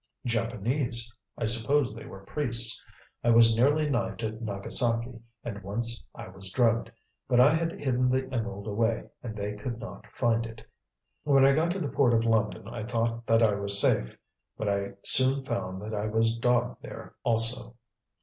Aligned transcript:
"Japanese. 0.25 1.15
I 1.37 1.45
suppose 1.45 1.93
they 1.95 2.07
were 2.07 2.23
priests. 2.25 2.81
I 3.23 3.29
was 3.29 3.55
nearly 3.55 3.87
knifed 3.87 4.23
at 4.23 4.41
Nagasaki 4.41 5.19
and 5.43 5.61
once 5.61 6.03
I 6.15 6.27
was 6.27 6.49
drugged. 6.51 6.89
But 7.27 7.39
I 7.39 7.53
had 7.53 7.73
hidden 7.79 8.09
the 8.09 8.27
emerald 8.33 8.65
away, 8.65 9.03
and 9.21 9.35
they 9.37 9.53
could 9.53 9.77
not 9.77 10.07
find 10.11 10.47
it. 10.47 10.65
When 11.21 11.45
I 11.45 11.53
got 11.53 11.69
to 11.73 11.79
the 11.79 11.87
Port 11.87 12.15
of 12.15 12.25
London 12.25 12.67
I 12.67 12.81
thought 12.87 13.27
that 13.27 13.43
I 13.43 13.53
was 13.53 13.79
safe; 13.79 14.17
but 14.57 14.67
I 14.67 14.93
soon 15.03 15.45
found 15.45 15.79
that 15.83 15.93
I 15.93 16.07
was 16.07 16.35
dogged 16.35 16.81
there 16.81 17.13
also." 17.23 17.75